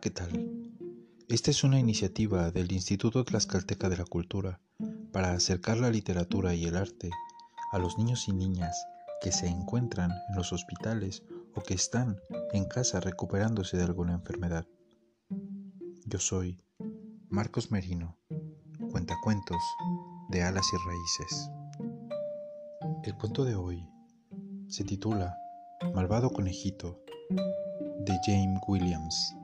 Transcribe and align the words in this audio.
¿qué 0.00 0.10
tal? 0.10 0.72
Esta 1.28 1.50
es 1.50 1.64
una 1.64 1.78
iniciativa 1.78 2.50
del 2.50 2.70
Instituto 2.72 3.24
Tlaxcalteca 3.24 3.88
de 3.88 3.96
la 3.96 4.04
Cultura 4.04 4.60
para 5.12 5.32
acercar 5.32 5.78
la 5.78 5.90
literatura 5.90 6.54
y 6.54 6.64
el 6.64 6.76
arte 6.76 7.10
a 7.72 7.78
los 7.78 7.96
niños 7.96 8.28
y 8.28 8.32
niñas 8.32 8.76
que 9.22 9.32
se 9.32 9.46
encuentran 9.46 10.10
en 10.10 10.36
los 10.36 10.52
hospitales 10.52 11.22
o 11.54 11.62
que 11.62 11.74
están 11.74 12.18
en 12.52 12.66
casa 12.66 13.00
recuperándose 13.00 13.76
de 13.78 13.84
alguna 13.84 14.14
enfermedad. 14.14 14.66
Yo 16.04 16.18
soy 16.18 16.60
Marcos 17.30 17.70
Merino, 17.70 18.18
cuentacuentos 18.90 19.62
de 20.28 20.42
alas 20.42 20.66
y 20.72 20.76
raíces. 20.86 21.50
El 23.02 23.14
cuento 23.16 23.44
de 23.44 23.54
hoy 23.54 23.88
se 24.68 24.84
titula 24.84 25.38
Malvado 25.94 26.30
Conejito 26.30 27.00
de 28.00 28.18
James 28.26 28.60
Williams. 28.66 29.34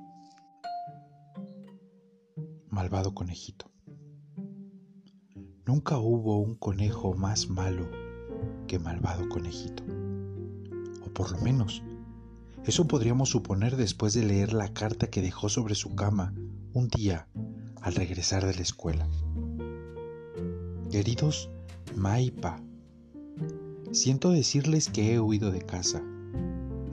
Malvado 2.73 3.13
Conejito. 3.13 3.71
Nunca 5.67 5.99
hubo 5.99 6.39
un 6.39 6.55
conejo 6.55 7.13
más 7.13 7.51
malo 7.51 7.87
que 8.67 8.79
malvado 8.79 9.29
conejito. 9.29 9.83
O 11.05 11.13
por 11.13 11.33
lo 11.33 11.39
menos, 11.43 11.83
eso 12.65 12.89
podríamos 12.89 13.29
suponer 13.29 13.77
después 13.77 14.15
de 14.15 14.25
leer 14.25 14.55
la 14.55 14.73
carta 14.73 15.11
que 15.11 15.21
dejó 15.21 15.51
sobre 15.51 15.75
su 15.75 15.95
cama 15.95 16.33
un 16.73 16.89
día 16.89 17.29
al 17.83 17.95
regresar 17.95 18.47
de 18.47 18.55
la 18.55 18.63
escuela. 18.63 19.07
Queridos 20.91 21.51
Maipa, 21.95 22.59
siento 23.91 24.31
decirles 24.31 24.89
que 24.89 25.13
he 25.13 25.21
huido 25.21 25.51
de 25.51 25.61
casa. 25.61 26.03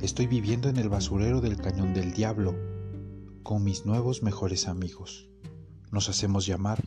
Estoy 0.02 0.28
viviendo 0.28 0.68
en 0.68 0.76
el 0.76 0.90
basurero 0.90 1.40
del 1.40 1.56
Cañón 1.56 1.94
del 1.94 2.12
Diablo 2.12 2.54
con 3.44 3.64
mis 3.64 3.86
nuevos 3.86 4.24
mejores 4.24 4.68
amigos. 4.68 5.30
Nos 5.92 6.08
hacemos 6.08 6.46
llamar 6.46 6.84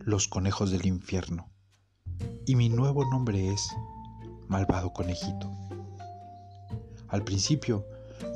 los 0.00 0.26
conejos 0.26 0.70
del 0.70 0.86
infierno. 0.86 1.50
Y 2.46 2.54
mi 2.54 2.70
nuevo 2.70 3.04
nombre 3.04 3.52
es 3.52 3.68
Malvado 4.48 4.92
Conejito. 4.94 5.50
Al 7.08 7.24
principio 7.24 7.86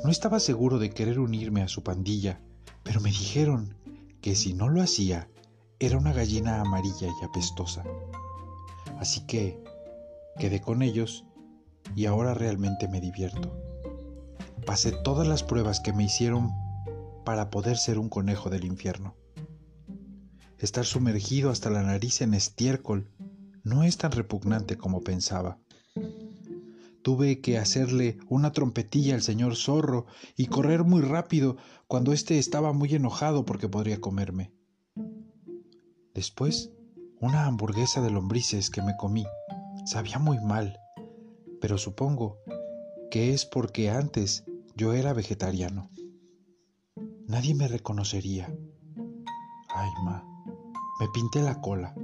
no 0.03 0.11
estaba 0.11 0.39
seguro 0.39 0.77
de 0.77 0.91
querer 0.91 1.19
unirme 1.19 1.63
a 1.63 1.67
su 1.67 1.81
pandilla, 1.81 2.39
pero 2.83 3.01
me 3.01 3.09
dijeron 3.09 3.75
que 4.21 4.35
si 4.35 4.53
no 4.53 4.69
lo 4.69 4.81
hacía, 4.81 5.27
era 5.79 5.97
una 5.97 6.13
gallina 6.13 6.61
amarilla 6.61 7.07
y 7.07 7.25
apestosa. 7.25 7.83
Así 8.99 9.25
que 9.25 9.63
quedé 10.37 10.61
con 10.61 10.83
ellos 10.83 11.25
y 11.95 12.05
ahora 12.05 12.35
realmente 12.35 12.87
me 12.87 13.01
divierto. 13.01 13.51
Pasé 14.65 14.91
todas 14.91 15.27
las 15.27 15.41
pruebas 15.41 15.79
que 15.79 15.91
me 15.91 16.03
hicieron 16.03 16.51
para 17.25 17.49
poder 17.49 17.77
ser 17.77 17.97
un 17.97 18.09
conejo 18.09 18.51
del 18.51 18.65
infierno. 18.65 19.15
Estar 20.61 20.85
sumergido 20.85 21.49
hasta 21.49 21.71
la 21.71 21.81
nariz 21.81 22.21
en 22.21 22.35
estiércol 22.35 23.09
no 23.63 23.81
es 23.81 23.97
tan 23.97 24.11
repugnante 24.11 24.77
como 24.77 25.01
pensaba. 25.01 25.57
Tuve 27.01 27.41
que 27.41 27.57
hacerle 27.57 28.19
una 28.29 28.51
trompetilla 28.51 29.15
al 29.15 29.23
señor 29.23 29.55
zorro 29.55 30.05
y 30.37 30.45
correr 30.45 30.83
muy 30.83 31.01
rápido 31.01 31.57
cuando 31.87 32.13
éste 32.13 32.37
estaba 32.37 32.73
muy 32.73 32.93
enojado 32.93 33.43
porque 33.43 33.69
podría 33.69 33.99
comerme. 33.99 34.53
Después, 36.13 36.69
una 37.19 37.47
hamburguesa 37.47 38.01
de 38.01 38.11
lombrices 38.11 38.69
que 38.69 38.83
me 38.83 38.95
comí. 38.97 39.25
Sabía 39.87 40.19
muy 40.19 40.39
mal, 40.41 40.79
pero 41.59 41.79
supongo 41.79 42.37
que 43.09 43.33
es 43.33 43.47
porque 43.47 43.89
antes 43.89 44.43
yo 44.75 44.93
era 44.93 45.13
vegetariano. 45.13 45.89
Nadie 47.25 47.55
me 47.55 47.67
reconocería. 47.67 48.53
Ay, 49.73 49.89
ma. 50.03 50.30
Me 51.01 51.09
pinté 51.09 51.41
la 51.41 51.59
cola, 51.61 51.95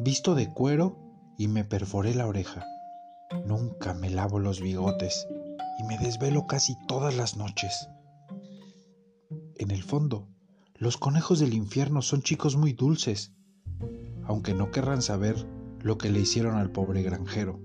visto 0.00 0.34
de 0.34 0.52
cuero 0.52 0.98
y 1.38 1.46
me 1.46 1.64
perforé 1.64 2.16
la 2.16 2.26
oreja. 2.26 2.66
Nunca 3.46 3.94
me 3.94 4.10
lavo 4.10 4.40
los 4.40 4.60
bigotes 4.60 5.28
y 5.78 5.84
me 5.84 5.98
desvelo 5.98 6.48
casi 6.48 6.74
todas 6.88 7.14
las 7.14 7.36
noches. 7.36 7.88
En 9.54 9.70
el 9.70 9.84
fondo, 9.84 10.26
los 10.74 10.96
conejos 10.96 11.38
del 11.38 11.54
infierno 11.54 12.02
son 12.02 12.22
chicos 12.22 12.56
muy 12.56 12.72
dulces, 12.72 13.32
aunque 14.24 14.52
no 14.52 14.72
querrán 14.72 15.00
saber 15.00 15.36
lo 15.80 15.96
que 15.96 16.10
le 16.10 16.18
hicieron 16.18 16.56
al 16.56 16.72
pobre 16.72 17.04
granjero, 17.04 17.62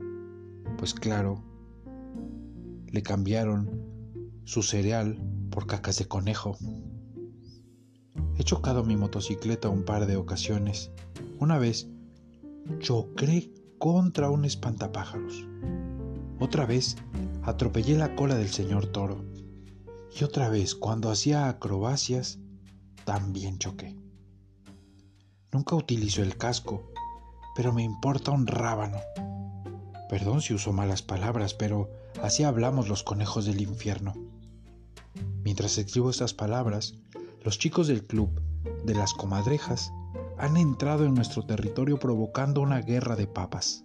pues 0.77 0.93
claro, 0.93 1.43
le 2.85 3.01
cambiaron 3.01 4.43
su 4.43 4.61
cereal 4.61 5.19
por 5.49 5.65
cacas 5.65 5.97
de 5.97 6.07
conejo. 6.07 6.57
Chocado 8.49 8.83
mi 8.83 8.97
motocicleta 8.97 9.69
un 9.69 9.83
par 9.83 10.07
de 10.07 10.15
ocasiones. 10.15 10.89
Una 11.37 11.59
vez 11.59 11.87
choqué 12.79 13.53
contra 13.77 14.31
un 14.31 14.43
espantapájaros. 14.43 15.45
Otra 16.39 16.65
vez 16.65 16.97
atropellé 17.43 17.95
la 17.95 18.15
cola 18.15 18.33
del 18.33 18.49
señor 18.49 18.87
toro. 18.87 19.23
Y 20.19 20.23
otra 20.23 20.49
vez, 20.49 20.73
cuando 20.73 21.11
hacía 21.11 21.47
acrobacias, 21.47 22.39
también 23.05 23.59
choqué. 23.59 23.95
Nunca 25.51 25.75
utilizo 25.75 26.23
el 26.23 26.35
casco, 26.35 26.89
pero 27.55 27.71
me 27.71 27.83
importa 27.83 28.31
un 28.31 28.47
rábano. 28.47 28.97
Perdón 30.09 30.41
si 30.41 30.55
uso 30.55 30.73
malas 30.73 31.03
palabras, 31.03 31.53
pero 31.53 31.91
así 32.23 32.41
hablamos 32.45 32.89
los 32.89 33.03
conejos 33.03 33.45
del 33.45 33.61
infierno. 33.61 34.15
Mientras 35.43 35.77
escribo 35.77 36.09
estas 36.09 36.33
palabras, 36.33 36.95
los 37.43 37.57
chicos 37.57 37.87
del 37.87 38.05
club 38.05 38.41
de 38.83 38.93
las 38.93 39.13
comadrejas 39.13 39.91
han 40.37 40.57
entrado 40.57 41.05
en 41.05 41.13
nuestro 41.13 41.45
territorio 41.45 41.99
provocando 41.99 42.61
una 42.61 42.81
guerra 42.81 43.15
de 43.15 43.27
papas. 43.27 43.83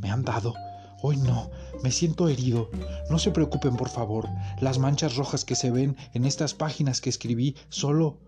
Me 0.00 0.10
han 0.10 0.22
dado. 0.24 0.54
Hoy 1.02 1.16
no, 1.16 1.50
me 1.82 1.90
siento 1.90 2.28
herido. 2.28 2.70
No 3.10 3.18
se 3.18 3.30
preocupen, 3.30 3.76
por 3.76 3.88
favor. 3.88 4.28
Las 4.60 4.78
manchas 4.78 5.16
rojas 5.16 5.44
que 5.44 5.54
se 5.54 5.70
ven 5.70 5.96
en 6.12 6.24
estas 6.24 6.54
páginas 6.54 7.00
que 7.00 7.10
escribí 7.10 7.56
solo 7.68 8.18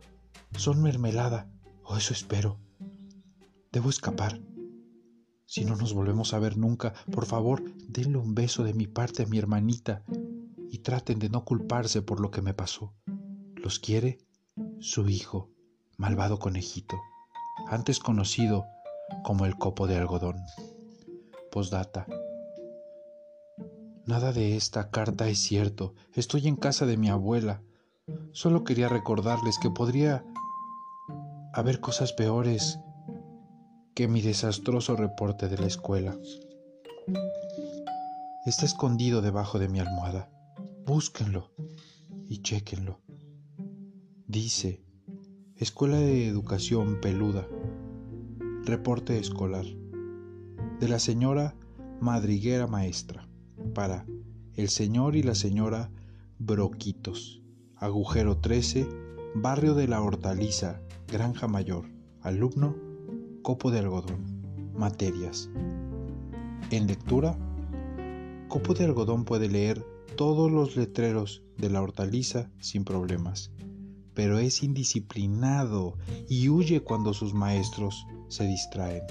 son 0.57 0.83
mermelada. 0.83 1.51
O 1.85 1.97
eso 1.97 2.13
espero. 2.13 2.59
Debo 3.73 3.91
escapar. 3.91 4.41
Si 5.47 5.65
no 5.65 5.75
nos 5.75 5.95
volvemos 5.95 6.33
a 6.33 6.39
ver 6.39 6.57
nunca, 6.57 6.93
por 7.11 7.27
favor, 7.27 7.65
denle 7.89 8.19
un 8.19 8.37
beso 8.37 8.63
de 8.63 8.75
mi 8.75 8.87
parte 8.87 9.25
a 9.25 9.27
mi 9.27 9.39
hermanita 9.39 10.05
y 10.71 10.79
traten 10.79 11.19
de 11.19 11.29
no 11.29 11.45
culparse 11.45 12.03
por 12.03 12.21
lo 12.21 12.31
que 12.31 12.43
me 12.43 12.55
pasó. 12.55 12.95
Los 13.57 13.81
quiere 13.81 14.19
su 14.81 15.11
hijo, 15.11 15.51
malvado 15.99 16.39
conejito, 16.39 16.99
antes 17.69 17.99
conocido 17.99 18.67
como 19.23 19.45
el 19.45 19.57
copo 19.57 19.87
de 19.87 19.99
algodón. 19.99 20.43
Postdata. 21.53 22.07
Nada 24.07 24.33
de 24.33 24.57
esta 24.57 24.91
carta 24.91 25.29
es 25.29 25.39
cierto. 25.39 25.95
Estoy 26.15 26.49
en 26.49 26.57
casa 26.57 26.87
de 26.87 26.97
mi 26.97 27.11
abuela. 27.11 27.63
Solo 28.33 28.65
quería 28.65 28.89
recordarles 28.89 29.59
que 29.59 29.71
podría 29.71 30.25
haber 31.53 31.81
cosas 31.81 32.15
peores 32.15 32.79
que 33.95 34.09
mi 34.09 34.23
desastroso 34.23 34.97
reporte 34.97 35.49
de 35.49 35.59
la 35.59 35.67
escuela. 35.67 36.17
Está 38.47 38.65
escondido 38.65 39.21
debajo 39.21 39.59
de 39.59 39.69
mi 39.69 39.79
almohada. 39.79 40.31
Búsquenlo 40.87 41.51
y 42.27 42.41
chequenlo. 42.43 43.01
Dice, 44.31 44.81
Escuela 45.57 45.97
de 45.97 46.29
Educación 46.29 47.01
Peluda. 47.01 47.49
Reporte 48.65 49.19
escolar. 49.19 49.65
De 50.79 50.87
la 50.87 51.01
señora 51.01 51.57
Madriguera 52.01 52.69
Maestra. 52.69 53.29
Para 53.75 54.07
el 54.55 54.69
señor 54.69 55.17
y 55.17 55.25
la 55.25 55.35
señora 55.35 55.91
Broquitos. 56.39 57.43
Agujero 57.75 58.37
13, 58.39 58.87
Barrio 59.35 59.75
de 59.75 59.89
la 59.89 60.01
Hortaliza, 60.01 60.81
Granja 61.09 61.49
Mayor. 61.49 61.87
Alumno, 62.21 62.77
Copo 63.43 63.73
de 63.73 63.81
Algodón. 63.81 64.45
Materias. 64.75 65.51
En 66.71 66.87
lectura, 66.87 67.37
Copo 68.47 68.75
de 68.75 68.85
Algodón 68.85 69.25
puede 69.25 69.49
leer 69.49 69.85
todos 70.17 70.53
los 70.53 70.77
letreros 70.77 71.43
de 71.57 71.69
la 71.69 71.83
hortaliza 71.83 72.49
sin 72.61 72.85
problemas 72.85 73.51
pero 74.21 74.39
es 74.39 74.63
indisciplinado 74.63 75.97
y 76.29 76.51
huye 76.51 76.83
cuando 76.83 77.15
sus 77.15 77.33
maestros 77.33 78.07
se 78.29 78.47
distraen. 78.47 79.03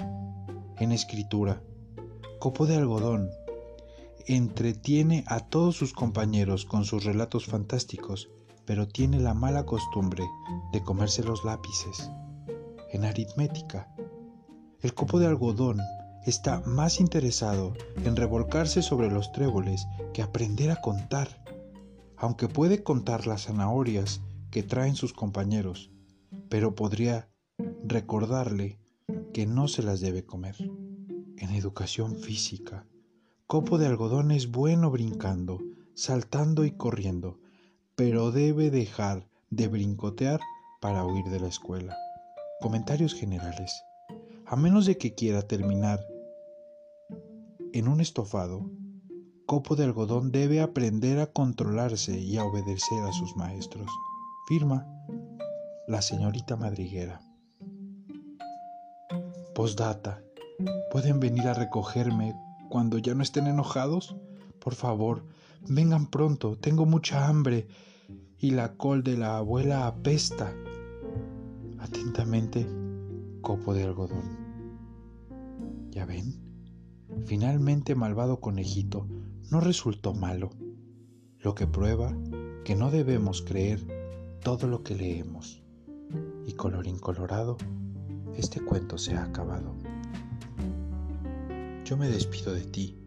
En 0.78 0.92
escritura, 0.92 1.64
Copo 2.38 2.64
de 2.64 2.76
Algodón 2.76 3.28
entretiene 4.26 5.24
a 5.26 5.40
todos 5.40 5.74
sus 5.74 5.92
compañeros 5.92 6.64
con 6.64 6.84
sus 6.84 7.02
relatos 7.02 7.46
fantásticos, 7.46 8.30
pero 8.64 8.86
tiene 8.86 9.18
la 9.18 9.34
mala 9.34 9.66
costumbre 9.66 10.22
de 10.72 10.80
comerse 10.80 11.24
los 11.24 11.44
lápices. 11.44 12.08
En 12.92 13.04
aritmética, 13.04 13.92
el 14.80 14.94
copo 14.94 15.18
de 15.18 15.26
algodón 15.26 15.80
está 16.24 16.62
más 16.66 17.00
interesado 17.00 17.74
en 18.04 18.14
revolcarse 18.14 18.80
sobre 18.80 19.10
los 19.10 19.32
tréboles 19.32 19.88
que 20.14 20.22
aprender 20.22 20.70
a 20.70 20.80
contar. 20.80 21.42
Aunque 22.16 22.46
puede 22.46 22.84
contar 22.84 23.26
las 23.26 23.46
zanahorias 23.46 24.20
que 24.50 24.62
traen 24.62 24.96
sus 24.96 25.12
compañeros, 25.12 25.90
pero 26.48 26.74
podría 26.74 27.28
recordarle 27.84 28.78
que 29.32 29.46
no 29.46 29.68
se 29.68 29.82
las 29.82 30.00
debe 30.00 30.24
comer. 30.24 30.56
En 31.36 31.50
educación 31.50 32.16
física, 32.16 32.86
copo 33.46 33.78
de 33.78 33.86
algodón 33.86 34.30
es 34.30 34.50
bueno 34.50 34.90
brincando, 34.90 35.60
saltando 35.94 36.64
y 36.64 36.72
corriendo, 36.72 37.38
pero 37.96 38.30
debe 38.30 38.70
dejar 38.70 39.26
de 39.50 39.68
brincotear 39.68 40.40
para 40.80 41.04
huir 41.04 41.26
de 41.26 41.40
la 41.40 41.48
escuela. 41.48 41.96
Comentarios 42.60 43.14
generales. 43.14 43.82
A 44.46 44.56
menos 44.56 44.86
de 44.86 44.98
que 44.98 45.14
quiera 45.14 45.42
terminar 45.42 46.00
en 47.72 47.88
un 47.88 48.00
estofado, 48.00 48.68
Copo 49.50 49.74
de 49.74 49.82
algodón 49.82 50.30
debe 50.30 50.60
aprender 50.60 51.18
a 51.18 51.26
controlarse 51.26 52.20
y 52.20 52.36
a 52.36 52.44
obedecer 52.44 53.02
a 53.02 53.12
sus 53.12 53.34
maestros. 53.34 53.90
Firma 54.50 54.84
la 55.86 56.02
señorita 56.02 56.56
madriguera. 56.56 57.20
Postdata. 59.54 60.24
¿Pueden 60.90 61.20
venir 61.20 61.46
a 61.46 61.54
recogerme 61.54 62.34
cuando 62.68 62.98
ya 62.98 63.14
no 63.14 63.22
estén 63.22 63.46
enojados? 63.46 64.16
Por 64.58 64.74
favor, 64.74 65.24
vengan 65.68 66.10
pronto, 66.10 66.58
tengo 66.58 66.84
mucha 66.84 67.28
hambre 67.28 67.68
y 68.38 68.50
la 68.50 68.76
col 68.76 69.04
de 69.04 69.16
la 69.16 69.36
abuela 69.36 69.86
apesta. 69.86 70.52
Atentamente, 71.78 72.66
copo 73.42 73.72
de 73.72 73.84
algodón. 73.84 74.36
¿Ya 75.92 76.06
ven? 76.06 76.42
Finalmente, 77.24 77.94
malvado 77.94 78.40
conejito 78.40 79.06
no 79.48 79.60
resultó 79.60 80.12
malo, 80.12 80.50
lo 81.38 81.54
que 81.54 81.68
prueba 81.68 82.12
que 82.64 82.74
no 82.74 82.90
debemos 82.90 83.42
creer 83.42 83.99
todo 84.40 84.66
lo 84.66 84.82
que 84.82 84.94
leemos. 84.94 85.62
Y 86.46 86.54
colorín 86.54 86.98
colorado, 86.98 87.56
este 88.36 88.60
cuento 88.60 88.98
se 88.98 89.14
ha 89.14 89.24
acabado. 89.24 89.74
Yo 91.84 91.96
me 91.96 92.08
despido 92.08 92.52
de 92.52 92.64
ti, 92.64 92.98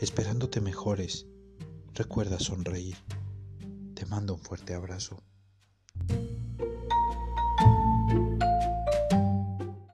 esperándote 0.00 0.60
mejores. 0.60 1.26
Recuerda 1.94 2.38
sonreír. 2.38 2.96
Te 3.94 4.06
mando 4.06 4.34
un 4.34 4.40
fuerte 4.40 4.74
abrazo. 4.74 5.22